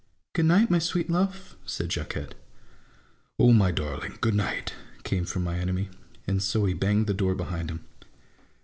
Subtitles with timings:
[0.33, 2.31] "Good night, my sweet love!" said Jacquctte.
[2.85, 5.89] (< O my darling, good night!" came from my enemy,
[6.25, 7.85] and so he banged the door behind him.